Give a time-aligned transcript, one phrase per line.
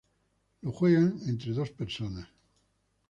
[0.63, 2.27] Lo juegan entre dos personas.